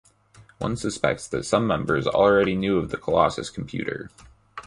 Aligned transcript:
One 0.57 0.77
suspects 0.77 1.27
that 1.27 1.43
some 1.45 1.67
members 1.67 2.07
already 2.07 2.55
knew 2.55 2.79
of 2.79 2.89
the 2.89 2.97
Colossus 2.97 3.51
computer. 3.51 4.09